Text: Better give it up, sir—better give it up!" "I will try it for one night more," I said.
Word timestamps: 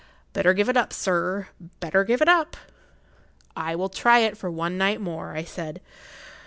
Better 0.33 0.55
give 0.55 0.67
it 0.67 0.75
up, 0.75 0.91
sir—better 0.93 2.03
give 2.05 2.23
it 2.23 2.27
up!" 2.27 2.57
"I 3.55 3.75
will 3.75 3.87
try 3.89 4.21
it 4.21 4.35
for 4.35 4.49
one 4.49 4.75
night 4.75 4.99
more," 4.99 5.35
I 5.35 5.43
said. 5.43 5.79